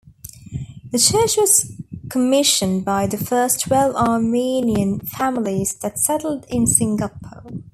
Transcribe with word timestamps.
The 0.91 0.97
church 0.97 1.37
was 1.37 1.73
commissioned 2.09 2.83
by 2.83 3.05
the 3.05 3.19
first 3.19 3.59
twelve 3.65 3.95
Armenian 3.95 5.01
families 5.01 5.75
that 5.75 5.99
settled 5.99 6.47
in 6.49 6.65
Singapore. 6.65 7.43